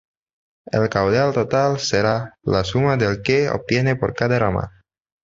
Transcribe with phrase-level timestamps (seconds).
[0.77, 2.13] El caudal total será
[2.53, 4.71] la suma del que se obtiene por cada rama.